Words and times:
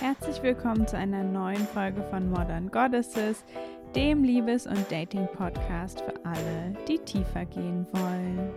Herzlich 0.00 0.42
willkommen 0.42 0.86
zu 0.86 0.96
einer 0.96 1.24
neuen 1.24 1.66
Folge 1.66 2.02
von 2.04 2.30
Modern 2.30 2.70
Goddesses, 2.70 3.44
dem 3.94 4.22
Liebes- 4.22 4.66
und 4.66 4.90
Dating-Podcast 4.90 6.02
für 6.02 6.14
alle, 6.24 6.74
die 6.86 6.98
tiefer 6.98 7.44
gehen 7.44 7.86
wollen. 7.92 8.50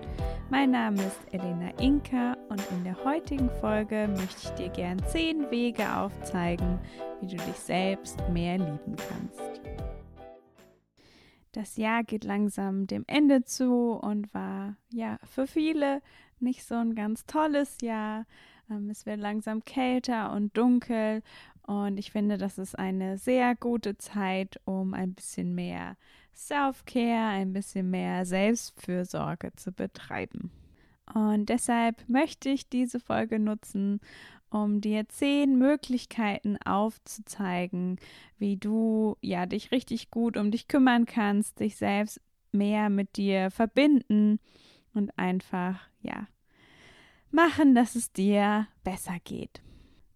Mein 0.49 0.71
Name 0.71 0.97
ist 0.97 1.19
Elena 1.31 1.71
Inka 1.79 2.37
und 2.49 2.61
in 2.71 2.83
der 2.83 3.03
heutigen 3.03 3.49
Folge 3.59 4.07
möchte 4.09 4.35
ich 4.43 4.49
dir 4.51 4.69
gern 4.69 5.01
zehn 5.07 5.49
Wege 5.49 5.83
aufzeigen, 5.95 6.79
wie 7.21 7.27
du 7.27 7.37
dich 7.37 7.55
selbst 7.55 8.17
mehr 8.29 8.57
lieben 8.57 8.95
kannst. 8.95 9.61
Das 11.53 11.77
Jahr 11.77 12.03
geht 12.03 12.23
langsam 12.23 12.87
dem 12.87 13.03
Ende 13.07 13.43
zu 13.43 13.91
und 13.93 14.33
war 14.33 14.75
ja 14.89 15.19
für 15.23 15.47
viele 15.47 16.01
nicht 16.39 16.63
so 16.63 16.75
ein 16.75 16.95
ganz 16.95 17.25
tolles 17.25 17.77
Jahr. 17.81 18.25
Ähm, 18.69 18.89
es 18.89 19.05
wird 19.05 19.19
langsam 19.19 19.63
kälter 19.63 20.31
und 20.31 20.57
dunkel 20.57 21.21
und 21.63 21.97
ich 21.97 22.11
finde, 22.11 22.37
das 22.37 22.57
ist 22.57 22.77
eine 22.77 23.17
sehr 23.17 23.55
gute 23.55 23.97
Zeit, 23.97 24.59
um 24.65 24.93
ein 24.93 25.13
bisschen 25.13 25.53
mehr 25.53 25.95
Self-Care, 26.33 27.29
ein 27.29 27.53
bisschen 27.53 27.89
mehr 27.89 28.25
Selbstfürsorge 28.25 29.53
zu 29.55 29.71
betreiben. 29.71 30.51
Und 31.13 31.49
deshalb 31.49 32.07
möchte 32.07 32.49
ich 32.49 32.69
diese 32.69 32.99
Folge 32.99 33.37
nutzen, 33.37 33.99
um 34.51 34.81
dir 34.81 35.07
zehn 35.09 35.57
Möglichkeiten 35.57 36.57
aufzuzeigen, 36.63 37.97
wie 38.37 38.57
du 38.57 39.17
ja 39.21 39.47
dich 39.47 39.71
richtig 39.71 40.11
gut 40.11 40.37
um 40.37 40.51
dich 40.51 40.67
kümmern 40.67 41.05
kannst, 41.05 41.59
dich 41.59 41.77
selbst 41.77 42.21
mehr 42.51 42.89
mit 42.89 43.15
dir 43.15 43.49
verbinden 43.49 44.39
und 44.93 45.17
einfach 45.17 45.79
ja 46.01 46.27
machen, 47.31 47.73
dass 47.73 47.95
es 47.95 48.11
dir 48.11 48.67
besser 48.83 49.17
geht. 49.23 49.61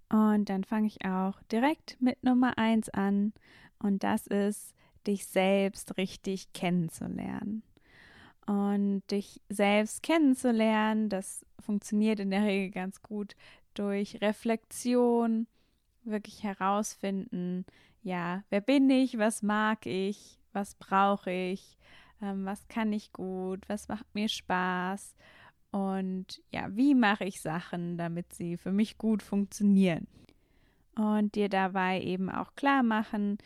Und 0.09 0.49
dann 0.49 0.66
fange 0.66 0.88
ich 0.88 1.05
auch 1.05 1.42
direkt 1.52 1.97
mit 2.02 2.22
Nummer 2.23 2.58
eins 2.58 2.89
an 2.89 3.33
und 3.80 4.03
das 4.03 4.27
ist, 4.27 4.73
dich 5.08 5.27
selbst 5.27 5.97
richtig 5.97 6.52
kennenzulernen. 6.53 7.64
Und 8.47 9.03
dich 9.09 9.42
selbst 9.49 10.03
kennenzulernen, 10.03 11.09
das 11.09 11.45
funktioniert 11.59 12.20
in 12.20 12.30
der 12.30 12.44
Regel 12.44 12.70
ganz 12.70 13.02
gut 13.02 13.36
durch 13.75 14.21
Reflexion, 14.21 15.47
wirklich 16.03 16.43
herausfinden, 16.43 17.65
ja, 18.01 18.43
wer 18.49 18.61
bin 18.61 18.89
ich, 18.89 19.17
was 19.17 19.41
mag 19.41 19.85
ich, 19.85 20.39
was 20.53 20.75
brauche 20.75 21.31
ich, 21.31 21.77
ähm, 22.21 22.45
was 22.45 22.67
kann 22.67 22.93
ich 22.93 23.11
gut, 23.11 23.67
was 23.67 23.87
macht 23.87 24.05
mir 24.13 24.29
Spaß 24.29 25.15
und 25.71 26.41
ja, 26.51 26.67
wie 26.75 26.95
mache 26.95 27.25
ich 27.25 27.41
Sachen, 27.41 27.97
damit 27.97 28.33
sie 28.33 28.57
für 28.57 28.71
mich 28.71 28.97
gut 28.97 29.21
funktionieren. 29.21 30.07
Und 30.95 31.35
dir 31.35 31.49
dabei 31.49 32.01
eben 32.01 32.29
auch 32.29 32.55
klar 32.55 32.83
machen, 32.83 33.37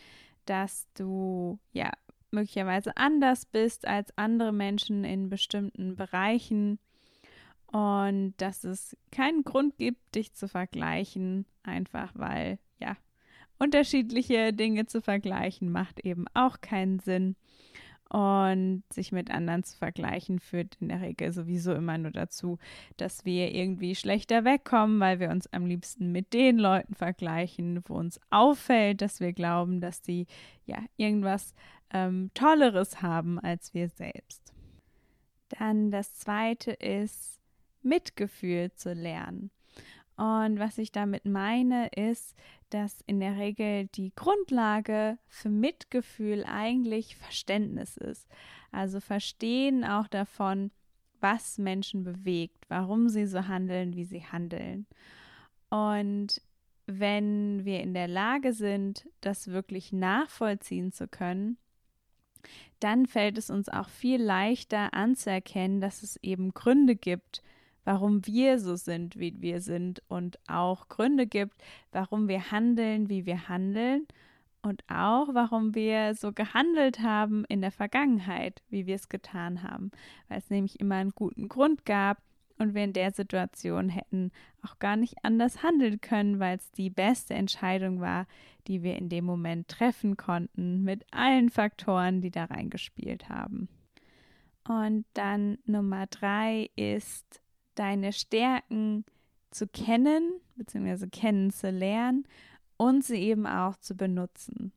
dass 0.46 0.88
du 0.94 1.58
ja 1.72 1.92
möglicherweise 2.32 2.96
anders 2.98 3.46
bist 3.46 3.88
als 3.88 4.16
andere 4.18 4.52
Menschen 4.52 5.04
in 5.04 5.30
bestimmten 5.30 5.96
Bereichen 5.96 6.80
und 7.72 8.34
dass 8.38 8.64
es 8.64 8.98
keinen 9.12 9.44
Grund 9.44 9.78
gibt, 9.78 10.16
dich 10.16 10.34
zu 10.34 10.48
vergleichen, 10.48 11.46
einfach 11.64 12.12
weil 12.16 12.58
ja 12.80 12.98
unterschiedliche 13.60 14.54
Dinge 14.54 14.86
zu 14.86 15.02
vergleichen 15.02 15.72
macht 15.72 16.00
eben 16.00 16.26
auch 16.34 16.62
keinen 16.62 17.00
Sinn. 17.00 17.36
Und 18.12 18.82
sich 18.92 19.12
mit 19.12 19.30
anderen 19.30 19.64
zu 19.64 19.78
vergleichen 19.78 20.40
führt 20.40 20.78
in 20.80 20.88
der 20.90 21.00
Regel 21.00 21.32
sowieso 21.32 21.76
immer 21.76 21.96
nur 22.00 22.10
dazu, 22.10 22.58
dass 22.98 23.24
wir 23.24 23.54
irgendwie 23.54 23.94
schlechter 23.94 24.46
wegkommen, 24.46 25.00
weil 25.00 25.20
wir 25.20 25.30
uns 25.30 25.46
am 25.54 25.68
liebsten 25.68 26.12
mit 26.12 26.34
den 26.34 26.58
Leuten 26.58 26.96
vergleichen, 26.96 27.84
wo 27.86 27.94
uns 27.94 28.20
auffällt, 28.32 29.04
dass 29.04 29.20
wir 29.20 29.32
glauben, 29.32 29.80
dass 29.80 30.02
die 30.02 30.26
ja 30.66 30.80
irgendwas 30.98 31.54
ähm, 31.94 32.32
Tolleres 32.34 33.04
haben 33.04 33.38
als 33.38 33.76
wir 33.76 33.90
selbst. 33.90 34.56
Dann 35.50 35.92
das 35.92 36.16
zweite 36.16 36.72
ist, 36.72 37.39
Mitgefühl 37.82 38.72
zu 38.74 38.94
lernen. 38.94 39.52
Und 40.18 40.60
was 40.60 40.78
ich 40.78 40.92
damit 40.92 41.26
meine, 41.26 41.88
ist, 41.90 42.36
dass 42.72 43.02
in 43.08 43.20
der 43.20 43.38
Regel 43.38 43.88
die 43.88 44.12
Grundlage 44.16 45.18
für 45.28 45.50
Mitgefühl 45.50 46.44
eigentlich 46.44 47.16
Verständnis 47.16 47.96
ist. 47.96 48.28
Also 48.72 49.00
Verstehen 49.00 49.86
auch 49.86 50.08
davon, 50.08 50.72
was 51.22 51.58
Menschen 51.58 52.04
bewegt, 52.04 52.66
warum 52.70 53.10
sie 53.10 53.28
so 53.28 53.48
handeln, 53.48 53.96
wie 53.96 54.04
sie 54.04 54.26
handeln. 54.26 54.88
Und 55.70 56.42
wenn 56.86 57.66
wir 57.66 57.82
in 57.82 57.94
der 57.94 58.08
Lage 58.08 58.54
sind, 58.54 59.08
das 59.22 59.50
wirklich 59.50 59.94
nachvollziehen 59.94 60.92
zu 60.92 61.08
können, 61.08 61.58
dann 62.80 63.06
fällt 63.06 63.38
es 63.38 63.50
uns 63.50 63.70
auch 63.70 63.90
viel 63.90 64.22
leichter 64.22 64.94
anzuerkennen, 64.94 65.82
dass 65.82 66.04
es 66.04 66.18
eben 66.18 66.54
Gründe 66.54 66.96
gibt, 66.96 67.42
warum 67.84 68.26
wir 68.26 68.60
so 68.60 68.76
sind, 68.76 69.20
wie 69.20 69.42
wir 69.42 69.62
sind 69.62 70.02
und 70.08 70.40
auch 70.48 70.88
Gründe 70.88 71.28
gibt, 71.28 71.56
warum 71.92 72.28
wir 72.28 72.52
handeln, 72.52 73.10
wie 73.10 73.26
wir 73.26 73.50
handeln 73.50 74.08
und 74.62 74.84
auch 74.90 75.34
warum 75.34 75.74
wir 75.76 76.16
so 76.16 76.32
gehandelt 76.32 77.00
haben 77.00 77.46
in 77.46 77.62
der 77.62 77.72
Vergangenheit, 77.72 78.62
wie 78.70 78.86
wir 78.86 78.96
es 78.96 79.10
getan 79.10 79.64
haben, 79.64 79.92
weil 80.28 80.40
es 80.40 80.50
nämlich 80.50 80.80
immer 80.80 80.96
einen 80.96 81.12
guten 81.12 81.48
Grund 81.48 81.86
gab 81.86 82.22
und 82.58 82.76
wir 82.76 82.84
in 82.84 82.94
der 82.94 83.12
Situation 83.12 83.88
hätten 83.88 84.32
auch 84.62 84.80
gar 84.80 84.98
nicht 84.98 85.16
anders 85.24 85.64
handeln 85.64 86.02
können, 86.02 86.40
weil 86.40 86.58
es 86.58 86.72
die 86.72 86.90
beste 86.90 87.34
Entscheidung 87.34 88.02
war, 88.02 88.28
die 88.68 88.84
wir 88.84 88.98
in 88.98 89.08
dem 89.08 89.24
Moment 89.24 89.70
treffen 89.70 90.18
konnten, 90.18 90.84
mit 90.84 91.06
allen 91.12 91.50
Faktoren, 91.50 92.20
die 92.22 92.32
da 92.32 92.46
reingespielt 92.46 93.30
haben. 93.30 93.70
Und 94.68 95.06
dann 95.14 95.58
Nummer 95.66 96.06
drei 96.08 96.70
ist 96.76 97.42
deine 97.80 98.14
Stärken 98.14 99.06
zu 99.52 99.68
kennen 99.68 100.34
bzw. 100.56 101.08
kennenzulernen 101.08 102.26
und 102.78 103.04
sie 103.04 103.18
eben 103.18 103.48
auch 103.48 103.78
zu 103.78 103.96
benutzen. 103.96 104.72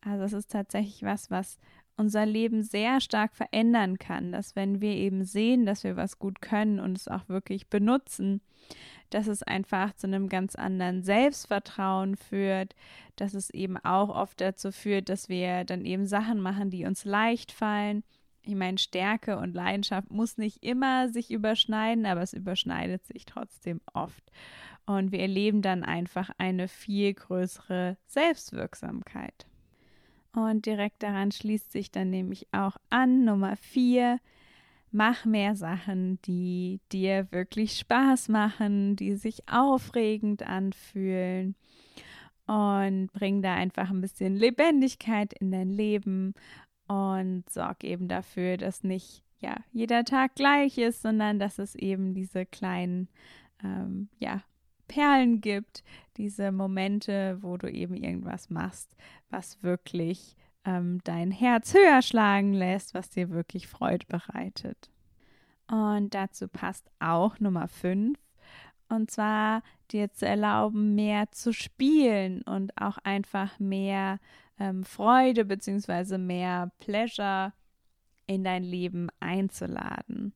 Also 0.00 0.24
es 0.24 0.32
ist 0.32 0.52
tatsächlich 0.52 1.02
was, 1.02 1.30
was 1.30 1.58
unser 1.96 2.24
Leben 2.24 2.62
sehr 2.62 3.00
stark 3.00 3.34
verändern 3.34 3.98
kann, 3.98 4.30
dass 4.30 4.54
wenn 4.54 4.80
wir 4.80 4.92
eben 4.92 5.24
sehen, 5.24 5.66
dass 5.66 5.82
wir 5.82 5.96
was 5.96 6.18
gut 6.18 6.40
können 6.40 6.78
und 6.78 6.96
es 6.96 7.08
auch 7.08 7.28
wirklich 7.28 7.68
benutzen, 7.68 8.40
dass 9.10 9.26
es 9.26 9.42
einfach 9.42 9.94
zu 9.94 10.06
einem 10.06 10.28
ganz 10.28 10.54
anderen 10.54 11.02
Selbstvertrauen 11.02 12.16
führt, 12.16 12.76
dass 13.16 13.34
es 13.34 13.50
eben 13.50 13.76
auch 13.78 14.10
oft 14.10 14.40
dazu 14.40 14.70
führt, 14.70 15.08
dass 15.08 15.28
wir 15.28 15.64
dann 15.64 15.84
eben 15.84 16.06
Sachen 16.06 16.40
machen, 16.40 16.70
die 16.70 16.84
uns 16.84 17.04
leicht 17.04 17.50
fallen, 17.50 18.04
ich 18.42 18.54
meine, 18.54 18.78
Stärke 18.78 19.38
und 19.38 19.54
Leidenschaft 19.54 20.10
muss 20.10 20.38
nicht 20.38 20.64
immer 20.64 21.08
sich 21.08 21.30
überschneiden, 21.30 22.06
aber 22.06 22.22
es 22.22 22.32
überschneidet 22.32 23.06
sich 23.06 23.26
trotzdem 23.26 23.80
oft. 23.92 24.22
Und 24.86 25.12
wir 25.12 25.20
erleben 25.20 25.60
dann 25.60 25.84
einfach 25.84 26.30
eine 26.38 26.66
viel 26.66 27.12
größere 27.12 27.98
Selbstwirksamkeit. 28.06 29.46
Und 30.32 30.66
direkt 30.66 31.02
daran 31.02 31.30
schließt 31.30 31.72
sich 31.72 31.90
dann 31.90 32.10
nämlich 32.10 32.46
auch 32.52 32.76
an 32.90 33.24
Nummer 33.24 33.56
vier. 33.56 34.18
Mach 34.90 35.26
mehr 35.26 35.54
Sachen, 35.54 36.18
die 36.22 36.80
dir 36.92 37.30
wirklich 37.30 37.78
Spaß 37.78 38.28
machen, 38.28 38.96
die 38.96 39.16
sich 39.16 39.46
aufregend 39.48 40.42
anfühlen 40.42 41.54
und 42.46 43.12
bring 43.12 43.42
da 43.42 43.54
einfach 43.54 43.90
ein 43.90 44.00
bisschen 44.00 44.34
Lebendigkeit 44.34 45.34
in 45.34 45.52
dein 45.52 45.68
Leben 45.68 46.32
und 46.88 47.44
sorg 47.48 47.84
eben 47.84 48.08
dafür, 48.08 48.56
dass 48.56 48.82
nicht 48.82 49.22
ja 49.38 49.56
jeder 49.72 50.04
Tag 50.04 50.34
gleich 50.34 50.78
ist, 50.78 51.02
sondern 51.02 51.38
dass 51.38 51.58
es 51.58 51.74
eben 51.74 52.14
diese 52.14 52.44
kleinen 52.44 53.08
ähm, 53.62 54.08
ja 54.18 54.42
Perlen 54.88 55.40
gibt, 55.40 55.84
diese 56.16 56.50
Momente, 56.50 57.38
wo 57.42 57.56
du 57.56 57.70
eben 57.70 57.94
irgendwas 57.94 58.50
machst, 58.50 58.96
was 59.30 59.62
wirklich 59.62 60.34
ähm, 60.64 61.00
dein 61.04 61.30
Herz 61.30 61.74
höher 61.74 62.02
schlagen 62.02 62.54
lässt, 62.54 62.94
was 62.94 63.10
dir 63.10 63.30
wirklich 63.30 63.68
Freude 63.68 64.06
bereitet. 64.06 64.90
Und 65.70 66.14
dazu 66.14 66.48
passt 66.48 66.90
auch 66.98 67.38
Nummer 67.38 67.68
5, 67.68 68.18
und 68.88 69.10
zwar 69.10 69.62
dir 69.90 70.12
zu 70.12 70.26
erlauben, 70.26 70.94
mehr 70.94 71.30
zu 71.30 71.52
spielen 71.52 72.40
und 72.42 72.80
auch 72.80 72.96
einfach 72.98 73.58
mehr 73.58 74.18
ähm, 74.58 74.84
Freude 74.84 75.44
bzw. 75.44 76.18
mehr 76.18 76.70
Pleasure 76.78 77.52
in 78.26 78.44
dein 78.44 78.62
Leben 78.62 79.08
einzuladen. 79.20 80.34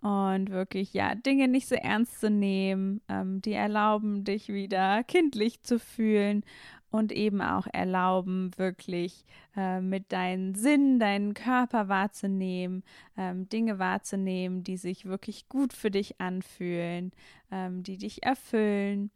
Und 0.00 0.50
wirklich, 0.50 0.94
ja, 0.94 1.16
Dinge 1.16 1.48
nicht 1.48 1.66
so 1.66 1.74
ernst 1.74 2.20
zu 2.20 2.30
nehmen, 2.30 3.00
ähm, 3.08 3.42
die 3.42 3.52
erlauben, 3.52 4.22
dich 4.22 4.48
wieder 4.48 5.02
kindlich 5.02 5.62
zu 5.62 5.80
fühlen 5.80 6.44
und 6.90 7.12
eben 7.12 7.42
auch 7.42 7.66
erlauben, 7.72 8.50
wirklich 8.56 9.24
äh, 9.56 9.80
mit 9.80 10.12
deinen 10.12 10.54
Sinnen, 10.54 10.98
deinen 11.00 11.34
Körper 11.34 11.88
wahrzunehmen, 11.88 12.84
ähm, 13.16 13.48
Dinge 13.48 13.78
wahrzunehmen, 13.78 14.62
die 14.62 14.76
sich 14.76 15.04
wirklich 15.04 15.48
gut 15.48 15.72
für 15.72 15.90
dich 15.90 16.20
anfühlen, 16.20 17.12
ähm, 17.50 17.82
die 17.82 17.98
dich 17.98 18.22
erfüllen 18.22 19.10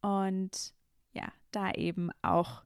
und 0.00 0.72
ja, 1.12 1.28
da 1.50 1.72
eben 1.72 2.10
auch 2.22 2.62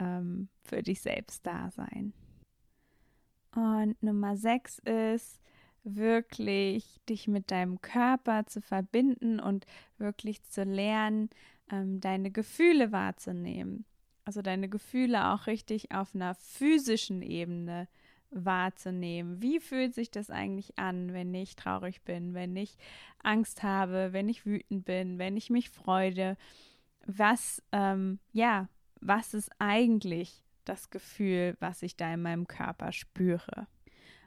ähm, 0.00 0.48
für 0.64 0.82
dich 0.82 1.00
selbst 1.00 1.46
da 1.46 1.70
sein. 1.70 2.12
Und 3.54 4.02
Nummer 4.02 4.36
sechs 4.36 4.78
ist, 4.80 5.40
wirklich 5.82 7.00
dich 7.08 7.26
mit 7.26 7.50
deinem 7.50 7.80
Körper 7.80 8.46
zu 8.46 8.60
verbinden 8.60 9.40
und 9.40 9.66
wirklich 9.98 10.42
zu 10.44 10.64
lernen, 10.64 11.30
ähm, 11.70 12.00
deine 12.00 12.30
Gefühle 12.30 12.92
wahrzunehmen. 12.92 13.84
Also 14.24 14.42
deine 14.42 14.68
Gefühle 14.68 15.32
auch 15.32 15.46
richtig 15.46 15.92
auf 15.92 16.14
einer 16.14 16.34
physischen 16.34 17.22
Ebene 17.22 17.88
wahrzunehmen. 18.30 19.42
Wie 19.42 19.58
fühlt 19.58 19.94
sich 19.94 20.10
das 20.10 20.30
eigentlich 20.30 20.78
an, 20.78 21.12
wenn 21.12 21.34
ich 21.34 21.56
traurig 21.56 22.02
bin, 22.02 22.34
wenn 22.34 22.54
ich 22.56 22.76
Angst 23.22 23.62
habe, 23.62 24.12
wenn 24.12 24.28
ich 24.28 24.46
wütend 24.46 24.84
bin, 24.84 25.18
wenn 25.18 25.36
ich 25.36 25.50
mich 25.50 25.70
freue? 25.70 26.36
Was, 27.06 27.62
ähm, 27.72 28.20
ja, 28.32 28.68
was 29.00 29.34
ist 29.34 29.50
eigentlich 29.58 30.44
das 30.64 30.90
Gefühl, 30.90 31.56
was 31.60 31.82
ich 31.82 31.96
da 31.96 32.14
in 32.14 32.22
meinem 32.22 32.46
Körper 32.46 32.92
spüre? 32.92 33.66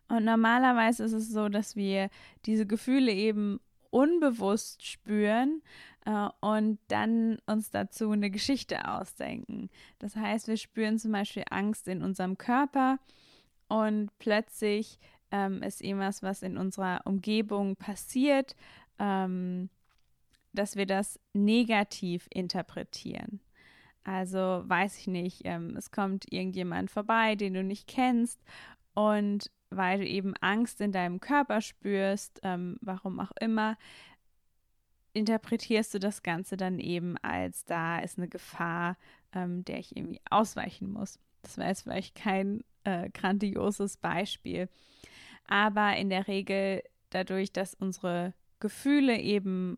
Und 0.09 0.25
normalerweise 0.25 1.03
ist 1.03 1.13
es 1.13 1.29
so, 1.29 1.49
dass 1.49 1.75
wir 1.75 2.09
diese 2.45 2.65
Gefühle 2.65 3.11
eben 3.11 3.59
unbewusst 3.89 4.85
spüren 4.85 5.61
äh, 6.05 6.27
und 6.41 6.79
dann 6.87 7.37
uns 7.45 7.69
dazu 7.69 8.11
eine 8.11 8.31
Geschichte 8.31 8.89
ausdenken. 8.89 9.69
Das 9.99 10.15
heißt, 10.15 10.47
wir 10.47 10.57
spüren 10.57 10.97
zum 10.97 11.11
Beispiel 11.11 11.43
Angst 11.49 11.87
in 11.87 12.01
unserem 12.01 12.37
Körper 12.37 12.99
und 13.69 14.09
plötzlich 14.19 14.99
ähm, 15.31 15.63
ist 15.63 15.81
irgendwas, 15.81 16.23
was 16.23 16.43
in 16.43 16.57
unserer 16.57 17.01
Umgebung 17.05 17.75
passiert, 17.75 18.55
ähm, 18.99 19.69
dass 20.53 20.75
wir 20.75 20.85
das 20.85 21.19
negativ 21.33 22.27
interpretieren. 22.31 23.39
Also 24.03 24.63
weiß 24.65 24.99
ich 24.99 25.07
nicht, 25.07 25.41
ähm, 25.45 25.75
es 25.77 25.91
kommt 25.91 26.31
irgendjemand 26.31 26.91
vorbei, 26.91 27.35
den 27.35 27.53
du 27.53 27.63
nicht 27.63 27.87
kennst 27.87 28.39
und 28.93 29.49
weil 29.69 29.99
du 29.99 30.05
eben 30.05 30.33
Angst 30.41 30.81
in 30.81 30.91
deinem 30.91 31.19
Körper 31.19 31.61
spürst, 31.61 32.39
ähm, 32.43 32.77
warum 32.81 33.19
auch 33.19 33.31
immer, 33.39 33.77
interpretierst 35.13 35.93
du 35.93 35.99
das 35.99 36.23
Ganze 36.23 36.57
dann 36.57 36.79
eben 36.79 37.17
als 37.19 37.65
da 37.65 37.99
ist 37.99 38.17
eine 38.17 38.27
Gefahr, 38.27 38.97
ähm, 39.33 39.63
der 39.63 39.79
ich 39.79 39.95
irgendwie 39.95 40.21
ausweichen 40.29 40.91
muss. 40.91 41.19
Das 41.43 41.57
war 41.57 41.67
jetzt 41.67 41.83
vielleicht 41.83 42.15
kein 42.15 42.63
äh, 42.83 43.09
grandioses 43.11 43.97
Beispiel. 43.97 44.69
Aber 45.47 45.95
in 45.95 46.09
der 46.09 46.27
Regel 46.27 46.83
dadurch, 47.09 47.51
dass 47.51 47.73
unsere 47.73 48.33
Gefühle 48.59 49.19
eben 49.19 49.77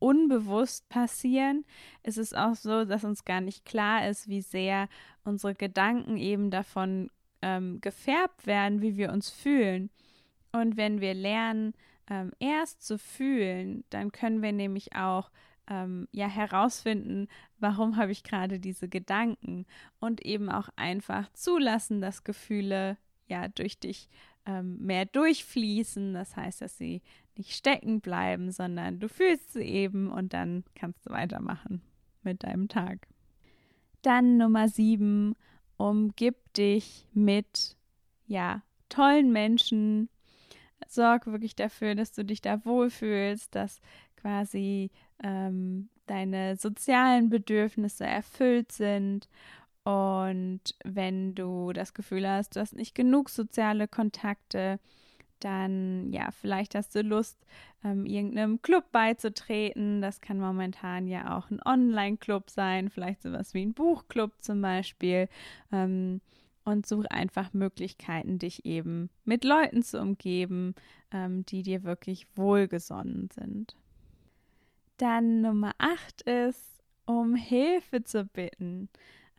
unbewusst 0.00 0.88
passieren, 0.88 1.64
ist 2.02 2.18
es 2.18 2.34
auch 2.34 2.54
so, 2.54 2.84
dass 2.84 3.04
uns 3.04 3.24
gar 3.24 3.40
nicht 3.40 3.64
klar 3.64 4.08
ist, 4.08 4.28
wie 4.28 4.40
sehr 4.40 4.88
unsere 5.24 5.54
Gedanken 5.54 6.16
eben 6.16 6.50
davon 6.50 7.10
ähm, 7.42 7.80
gefärbt 7.80 8.46
werden, 8.46 8.82
wie 8.82 8.96
wir 8.96 9.12
uns 9.12 9.30
fühlen. 9.30 9.90
Und 10.52 10.76
wenn 10.76 11.00
wir 11.00 11.14
lernen, 11.14 11.74
ähm, 12.08 12.32
erst 12.40 12.82
zu 12.82 12.98
fühlen, 12.98 13.84
dann 13.90 14.10
können 14.10 14.42
wir 14.42 14.52
nämlich 14.52 14.96
auch 14.96 15.30
ähm, 15.68 16.08
ja 16.10 16.26
herausfinden, 16.26 17.28
warum 17.58 17.96
habe 17.96 18.12
ich 18.12 18.24
gerade 18.24 18.58
diese 18.58 18.88
Gedanken 18.88 19.66
und 20.00 20.24
eben 20.24 20.50
auch 20.50 20.68
einfach 20.76 21.32
zulassen, 21.32 22.00
dass 22.00 22.24
Gefühle 22.24 22.98
ja 23.28 23.46
durch 23.48 23.78
dich 23.78 24.08
ähm, 24.44 24.78
mehr 24.80 25.06
durchfließen. 25.06 26.12
Das 26.12 26.36
heißt, 26.36 26.60
dass 26.60 26.76
sie 26.76 27.02
nicht 27.40 27.56
stecken 27.56 28.00
bleiben, 28.00 28.52
sondern 28.52 29.00
du 29.00 29.08
fühlst 29.08 29.54
sie 29.54 29.64
eben 29.64 30.10
und 30.10 30.34
dann 30.34 30.62
kannst 30.74 31.06
du 31.06 31.10
weitermachen 31.10 31.80
mit 32.22 32.44
deinem 32.44 32.68
Tag. 32.68 33.08
Dann 34.02 34.36
Nummer 34.36 34.68
sieben, 34.68 35.34
umgib 35.78 36.36
dich 36.52 37.06
mit, 37.14 37.76
ja, 38.26 38.60
tollen 38.90 39.32
Menschen. 39.32 40.10
Sorg 40.86 41.26
wirklich 41.26 41.56
dafür, 41.56 41.94
dass 41.94 42.12
du 42.12 42.26
dich 42.26 42.42
da 42.42 42.62
wohlfühlst, 42.66 43.54
dass 43.54 43.80
quasi 44.16 44.90
ähm, 45.22 45.88
deine 46.06 46.56
sozialen 46.56 47.30
Bedürfnisse 47.30 48.04
erfüllt 48.04 48.70
sind. 48.70 49.30
Und 49.84 50.60
wenn 50.84 51.34
du 51.34 51.72
das 51.72 51.94
Gefühl 51.94 52.28
hast, 52.28 52.56
du 52.56 52.60
hast 52.60 52.74
nicht 52.74 52.94
genug 52.94 53.30
soziale 53.30 53.88
Kontakte, 53.88 54.78
dann 55.40 56.12
ja, 56.12 56.30
vielleicht 56.30 56.74
hast 56.74 56.94
du 56.94 57.02
Lust, 57.02 57.38
ähm, 57.84 58.06
irgendeinem 58.06 58.62
Club 58.62 58.90
beizutreten. 58.92 60.00
Das 60.00 60.20
kann 60.20 60.38
momentan 60.38 61.06
ja 61.06 61.36
auch 61.36 61.50
ein 61.50 61.60
Online-Club 61.64 62.50
sein, 62.50 62.90
vielleicht 62.90 63.22
sowas 63.22 63.54
wie 63.54 63.62
ein 63.62 63.74
Buchclub 63.74 64.32
zum 64.40 64.60
Beispiel. 64.62 65.28
Ähm, 65.72 66.20
und 66.64 66.86
such 66.86 67.06
einfach 67.06 67.52
Möglichkeiten, 67.52 68.38
dich 68.38 68.64
eben 68.64 69.10
mit 69.24 69.44
Leuten 69.44 69.82
zu 69.82 70.00
umgeben, 70.00 70.74
ähm, 71.10 71.44
die 71.46 71.62
dir 71.62 71.84
wirklich 71.84 72.26
wohlgesonnen 72.36 73.28
sind. 73.32 73.76
Dann 74.98 75.40
Nummer 75.40 75.72
8 75.78 76.22
ist, 76.22 76.82
um 77.06 77.34
Hilfe 77.34 78.04
zu 78.04 78.24
bitten. 78.24 78.88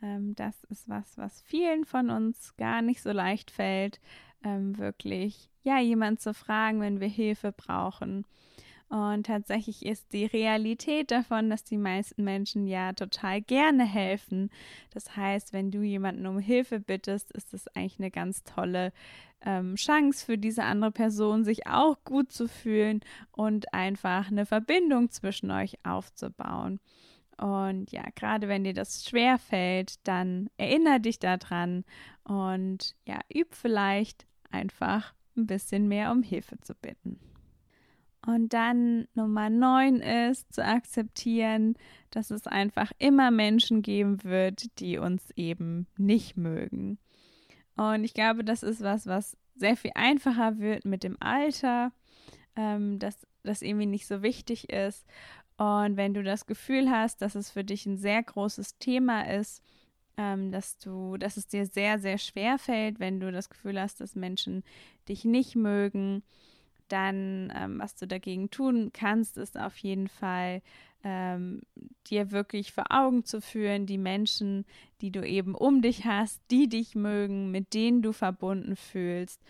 Ähm, 0.02 0.34
das 0.34 0.64
ist 0.64 0.88
was, 0.88 1.16
was 1.16 1.40
vielen 1.42 1.84
von 1.84 2.10
uns 2.10 2.56
gar 2.56 2.82
nicht 2.82 3.02
so 3.02 3.12
leicht 3.12 3.50
fällt, 3.50 4.00
ähm, 4.42 4.76
wirklich 4.76 5.51
ja 5.62 5.78
jemand 5.78 6.20
zu 6.20 6.34
fragen, 6.34 6.80
wenn 6.80 7.00
wir 7.00 7.08
Hilfe 7.08 7.52
brauchen. 7.52 8.24
Und 8.92 9.24
tatsächlich 9.24 9.86
ist 9.86 10.12
die 10.12 10.26
Realität 10.26 11.10
davon, 11.10 11.48
dass 11.48 11.64
die 11.64 11.78
meisten 11.78 12.24
Menschen 12.24 12.66
ja 12.66 12.92
total 12.92 13.40
gerne 13.40 13.86
helfen. 13.86 14.50
Das 14.90 15.16
heißt, 15.16 15.54
wenn 15.54 15.70
du 15.70 15.80
jemanden 15.80 16.26
um 16.26 16.38
Hilfe 16.38 16.78
bittest, 16.78 17.32
ist 17.32 17.54
das 17.54 17.68
eigentlich 17.68 17.98
eine 17.98 18.10
ganz 18.10 18.44
tolle 18.44 18.92
ähm, 19.46 19.76
Chance 19.76 20.26
für 20.26 20.36
diese 20.36 20.64
andere 20.64 20.90
Person, 20.90 21.42
sich 21.42 21.66
auch 21.66 22.04
gut 22.04 22.32
zu 22.32 22.48
fühlen 22.48 23.00
und 23.30 23.72
einfach 23.72 24.30
eine 24.30 24.44
Verbindung 24.44 25.10
zwischen 25.10 25.50
euch 25.50 25.78
aufzubauen. 25.84 26.78
Und 27.38 27.90
ja, 27.92 28.04
gerade 28.14 28.46
wenn 28.46 28.64
dir 28.64 28.74
das 28.74 29.04
schwer 29.04 29.38
fällt, 29.38 30.06
dann 30.06 30.50
erinnere 30.58 31.00
dich 31.00 31.18
daran 31.18 31.84
und 32.24 32.94
ja, 33.06 33.20
üb 33.34 33.54
vielleicht 33.54 34.26
einfach 34.50 35.14
ein 35.36 35.46
bisschen 35.46 35.88
mehr 35.88 36.10
um 36.12 36.22
Hilfe 36.22 36.58
zu 36.60 36.74
bitten. 36.74 37.18
Und 38.24 38.52
dann 38.52 39.08
Nummer 39.14 39.50
neun 39.50 40.00
ist 40.00 40.52
zu 40.52 40.64
akzeptieren, 40.64 41.74
dass 42.10 42.30
es 42.30 42.46
einfach 42.46 42.92
immer 42.98 43.32
Menschen 43.32 43.82
geben 43.82 44.22
wird, 44.22 44.78
die 44.78 44.98
uns 44.98 45.30
eben 45.34 45.88
nicht 45.96 46.36
mögen. 46.36 46.98
Und 47.76 48.04
ich 48.04 48.14
glaube, 48.14 48.44
das 48.44 48.62
ist 48.62 48.80
was, 48.82 49.06
was 49.06 49.36
sehr 49.56 49.76
viel 49.76 49.90
einfacher 49.94 50.58
wird 50.58 50.84
mit 50.84 51.02
dem 51.02 51.16
Alter, 51.20 51.92
ähm, 52.54 52.98
dass 53.00 53.26
das 53.42 53.62
irgendwie 53.62 53.86
nicht 53.86 54.06
so 54.06 54.22
wichtig 54.22 54.68
ist. 54.68 55.04
Und 55.56 55.96
wenn 55.96 56.14
du 56.14 56.22
das 56.22 56.46
Gefühl 56.46 56.90
hast, 56.90 57.22
dass 57.22 57.34
es 57.34 57.50
für 57.50 57.64
dich 57.64 57.86
ein 57.86 57.96
sehr 57.96 58.22
großes 58.22 58.78
Thema 58.78 59.22
ist, 59.22 59.62
ähm, 60.16 60.52
dass 60.52 60.78
du, 60.78 61.16
dass 61.16 61.36
es 61.36 61.46
dir 61.46 61.66
sehr, 61.66 61.98
sehr 61.98 62.18
schwer 62.18 62.58
fällt, 62.58 63.00
wenn 63.00 63.20
du 63.20 63.32
das 63.32 63.48
Gefühl 63.48 63.80
hast, 63.80 64.00
dass 64.00 64.14
Menschen 64.14 64.62
dich 65.08 65.24
nicht 65.24 65.56
mögen, 65.56 66.22
dann, 66.88 67.52
ähm, 67.56 67.78
was 67.78 67.94
du 67.94 68.06
dagegen 68.06 68.50
tun 68.50 68.90
kannst, 68.92 69.38
ist 69.38 69.58
auf 69.58 69.76
jeden 69.78 70.08
Fall 70.08 70.62
ähm, 71.04 71.62
dir 72.06 72.30
wirklich 72.30 72.72
vor 72.72 72.84
Augen 72.90 73.24
zu 73.24 73.40
führen, 73.40 73.86
die 73.86 73.98
Menschen, 73.98 74.64
die 75.00 75.10
du 75.10 75.26
eben 75.26 75.54
um 75.54 75.82
dich 75.82 76.04
hast, 76.04 76.40
die 76.50 76.68
dich 76.68 76.94
mögen, 76.94 77.50
mit 77.50 77.74
denen 77.74 78.02
du 78.02 78.12
verbunden 78.12 78.76
fühlst, 78.76 79.40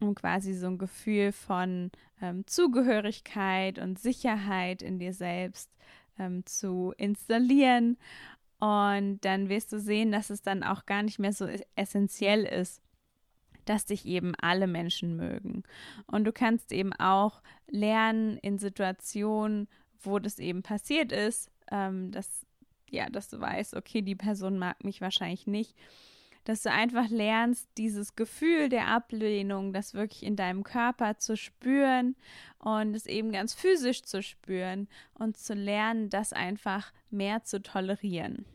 um 0.00 0.14
quasi 0.14 0.54
so 0.54 0.66
ein 0.66 0.78
Gefühl 0.78 1.32
von 1.32 1.90
ähm, 2.20 2.46
Zugehörigkeit 2.46 3.78
und 3.78 3.98
Sicherheit 3.98 4.82
in 4.82 4.98
dir 4.98 5.12
selbst 5.12 5.70
ähm, 6.18 6.44
zu 6.46 6.94
installieren. 6.96 7.96
Und 8.60 9.20
dann 9.20 9.48
wirst 9.48 9.72
du 9.72 9.78
sehen, 9.78 10.10
dass 10.10 10.30
es 10.30 10.42
dann 10.42 10.64
auch 10.64 10.84
gar 10.84 11.04
nicht 11.04 11.20
mehr 11.20 11.32
so 11.32 11.46
essentiell 11.76 12.44
ist, 12.44 12.82
dass 13.68 13.84
dich 13.84 14.06
eben 14.06 14.34
alle 14.36 14.66
Menschen 14.66 15.16
mögen. 15.16 15.62
Und 16.06 16.24
du 16.24 16.32
kannst 16.32 16.72
eben 16.72 16.92
auch 16.94 17.42
lernen 17.68 18.38
in 18.38 18.58
Situationen, 18.58 19.68
wo 20.00 20.18
das 20.18 20.38
eben 20.38 20.62
passiert 20.62 21.12
ist, 21.12 21.50
ähm, 21.70 22.10
dass, 22.10 22.46
ja, 22.88 23.08
dass 23.10 23.28
du 23.28 23.40
weißt, 23.40 23.74
okay, 23.74 24.02
die 24.02 24.14
Person 24.14 24.58
mag 24.58 24.82
mich 24.84 25.00
wahrscheinlich 25.00 25.46
nicht, 25.46 25.74
dass 26.44 26.62
du 26.62 26.70
einfach 26.70 27.10
lernst, 27.10 27.68
dieses 27.76 28.16
Gefühl 28.16 28.70
der 28.70 28.88
Ablehnung, 28.88 29.74
das 29.74 29.92
wirklich 29.92 30.22
in 30.22 30.34
deinem 30.34 30.64
Körper 30.64 31.18
zu 31.18 31.36
spüren 31.36 32.16
und 32.58 32.94
es 32.94 33.04
eben 33.04 33.32
ganz 33.32 33.52
physisch 33.52 34.02
zu 34.02 34.22
spüren 34.22 34.88
und 35.12 35.36
zu 35.36 35.52
lernen, 35.52 36.08
das 36.08 36.32
einfach 36.32 36.92
mehr 37.10 37.44
zu 37.44 37.60
tolerieren. 37.60 38.46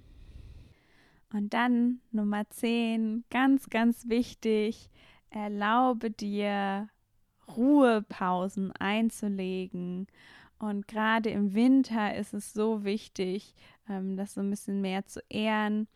Und 1.34 1.54
dann 1.54 2.00
Nummer 2.12 2.48
10, 2.50 3.26
ganz, 3.32 3.70
ganz 3.70 4.08
wichtig, 4.08 4.90
erlaube 5.32 6.12
dir 6.12 6.88
Ruhepausen 7.58 8.72
einzulegen. 8.74 10.08
Und 10.60 10.88
gerade 10.88 11.32
im 11.32 11.56
Winter 11.56 12.16
ist 12.16 12.34
es 12.34 12.54
so 12.54 12.86
wichtig, 12.86 13.56
ähm, 13.90 14.16
das 14.16 14.36
so 14.36 14.42
ein 14.42 14.50
bisschen 14.52 14.80
mehr 14.80 15.08
zu 15.08 15.22
ehren. 15.28 15.88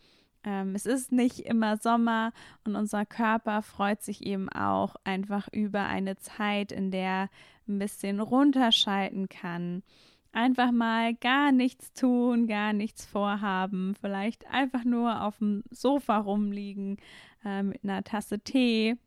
Ähm, 0.43 0.73
es 0.73 0.85
ist 0.87 1.11
nicht 1.11 1.41
immer 1.41 1.77
Sommer 1.77 2.33
und 2.65 2.75
unser 2.75 3.05
Körper 3.05 3.61
freut 3.61 4.01
sich 4.01 4.25
eben 4.25 4.49
auch 4.49 4.95
einfach 5.03 5.47
über 5.51 5.85
eine 5.85 6.17
Zeit, 6.17 6.71
in 6.71 6.89
der 6.89 7.29
ein 7.67 7.79
bisschen 7.79 8.19
runterschalten 8.19 9.29
kann. 9.29 9.83
Einfach 10.31 10.71
mal 10.71 11.15
gar 11.15 11.51
nichts 11.51 11.93
tun, 11.93 12.47
gar 12.47 12.73
nichts 12.73 13.05
vorhaben, 13.05 13.95
vielleicht 13.99 14.47
einfach 14.47 14.83
nur 14.83 15.23
auf 15.23 15.37
dem 15.39 15.63
Sofa 15.71 16.17
rumliegen 16.17 16.97
äh, 17.43 17.63
mit 17.63 17.83
einer 17.83 18.03
Tasse 18.03 18.39
Tee 18.39 18.97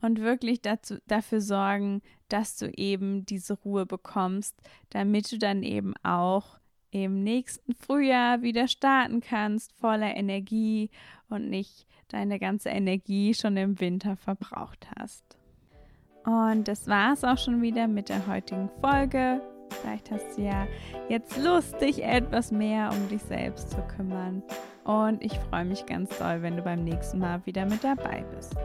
und 0.00 0.20
wirklich 0.20 0.62
dazu, 0.62 0.98
dafür 1.06 1.40
sorgen, 1.40 2.02
dass 2.28 2.56
du 2.56 2.70
eben 2.76 3.26
diese 3.26 3.54
Ruhe 3.54 3.86
bekommst, 3.86 4.56
damit 4.90 5.30
du 5.32 5.38
dann 5.38 5.62
eben 5.62 5.94
auch 6.02 6.58
im 6.90 7.22
nächsten 7.22 7.74
Frühjahr 7.74 8.42
wieder 8.42 8.68
starten 8.68 9.20
kannst, 9.20 9.72
voller 9.74 10.16
Energie 10.16 10.90
und 11.28 11.50
nicht 11.50 11.86
deine 12.08 12.38
ganze 12.38 12.70
Energie 12.70 13.34
schon 13.34 13.56
im 13.56 13.78
Winter 13.80 14.16
verbraucht 14.16 14.88
hast. 14.98 15.24
Und 16.24 16.68
das 16.68 16.86
war 16.86 17.12
es 17.12 17.24
auch 17.24 17.38
schon 17.38 17.62
wieder 17.62 17.88
mit 17.88 18.08
der 18.08 18.26
heutigen 18.26 18.70
Folge. 18.80 19.40
Vielleicht 19.70 20.10
hast 20.10 20.36
du 20.36 20.42
ja 20.42 20.66
jetzt 21.08 21.36
Lust, 21.36 21.80
dich 21.80 22.04
etwas 22.04 22.50
mehr 22.50 22.90
um 22.90 23.08
dich 23.08 23.22
selbst 23.22 23.70
zu 23.70 23.82
kümmern. 23.96 24.42
Und 24.84 25.22
ich 25.22 25.38
freue 25.50 25.64
mich 25.64 25.86
ganz 25.86 26.16
doll, 26.18 26.42
wenn 26.42 26.56
du 26.56 26.62
beim 26.62 26.84
nächsten 26.84 27.18
Mal 27.18 27.44
wieder 27.44 27.66
mit 27.66 27.84
dabei 27.84 28.24
bist. 28.34 28.56